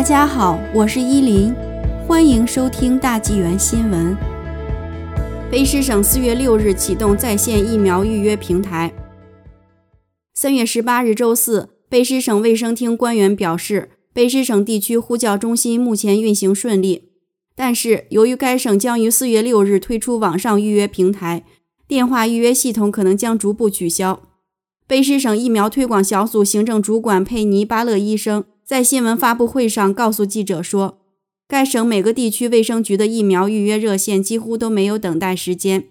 [0.00, 1.54] 大家好，我是依林，
[2.08, 4.16] 欢迎收听大纪元新闻。
[5.52, 8.90] 卑诗省四月六日启动在线疫苗预约平台。
[10.32, 17.10] 三月十八日周四，卑诗省卫生厅官员表示，卑诗省地区呼叫中心目前运行顺利，
[17.54, 21.44] 但是由于该省将于四月六日推出网上预约平台，
[21.86, 24.22] 电话预约系统可能将逐步取消。
[24.88, 28.46] 卑诗省疫苗推广小组行政主管佩尼巴勒医生。
[28.70, 30.98] 在新闻发布会上告诉记者说，
[31.48, 35.86] 该省每个地区卫生局的疫苗预约热线几乎都没有等待时间。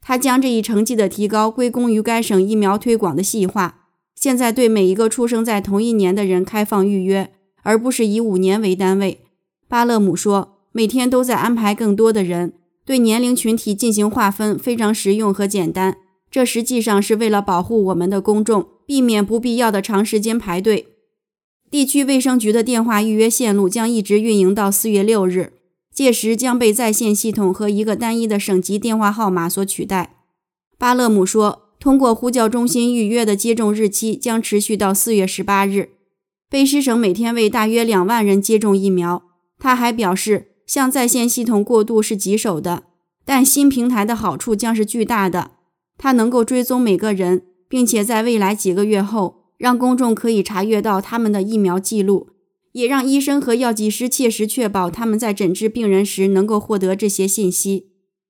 [0.00, 3.82] 他将这一成绩的提高归功于该省疫苗推广的细化。
[4.16, 7.30] 现在对每一个出生在同一年的人开放预约，
[7.62, 9.20] 而不是以五年为单位。
[9.68, 15.98] 巴勒姆说，每天都在安排更多的人，对年龄群体进行划分非常实用和简单。
[16.28, 20.88] 这实际上是为了保护我们的公众，避免不必要的长时间排队。
[21.70, 25.52] 地区卫生局的电话预约线路将一直运营到四月六日，
[25.92, 30.14] 届时将被在线系统和一个单一的省级电话号码所取代。
[30.78, 35.90] 巴勒姆说，通过呼叫中心预约的接种日期将持续到四月十八日。
[36.48, 39.24] 卑诗省每天为大约两万人接种疫苗。
[39.58, 42.84] 他还表示，向在线系统过渡是棘手的，
[43.24, 45.50] 但新平台的好处将是巨大的。
[45.98, 49.35] 它能够追踪每个人，并且在未来几个月后。
[49.58, 52.28] 让公众可以查阅到他们的疫苗记录，
[52.72, 57.88] 也让医生和药剂师切实确保他们在诊治病人时能够获得这些信息。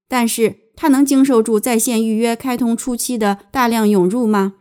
[0.09, 4.55] 但是，他能经受住在线预约开通初期的大量涌入吗？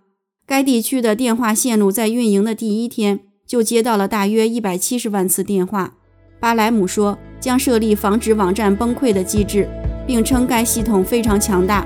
[0.47, 5.95] 该地区的电话线路在运营的第一天就接到了大约一百七十万次电话。
[6.39, 9.67] 巴莱姆说，将设立防止网站崩溃的机制，
[10.07, 11.85] 并称该系统非常强大。